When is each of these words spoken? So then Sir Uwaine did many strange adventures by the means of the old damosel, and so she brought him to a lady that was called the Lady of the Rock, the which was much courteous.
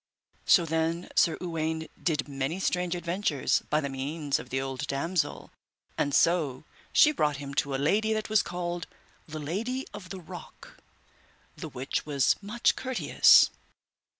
So 0.47 0.65
then 0.65 1.09
Sir 1.15 1.37
Uwaine 1.41 1.87
did 2.01 2.27
many 2.27 2.59
strange 2.59 2.95
adventures 2.95 3.61
by 3.69 3.81
the 3.81 3.87
means 3.87 4.39
of 4.39 4.49
the 4.49 4.59
old 4.59 4.87
damosel, 4.87 5.51
and 5.95 6.11
so 6.11 6.63
she 6.91 7.11
brought 7.11 7.35
him 7.37 7.53
to 7.61 7.75
a 7.75 7.75
lady 7.85 8.11
that 8.13 8.27
was 8.27 8.41
called 8.41 8.87
the 9.27 9.37
Lady 9.37 9.85
of 9.93 10.09
the 10.09 10.19
Rock, 10.19 10.79
the 11.55 11.69
which 11.69 12.03
was 12.03 12.35
much 12.41 12.75
courteous. 12.75 13.51